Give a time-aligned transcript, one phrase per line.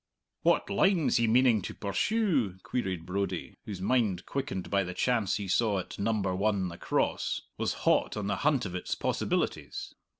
[0.41, 5.47] "What line's he meaning to purshoo?" queried Brodie, whose mind, quickened by the chance he
[5.47, 6.11] saw at No.
[6.11, 9.93] 1 The Cross, was hot on the hunt of its possibilities.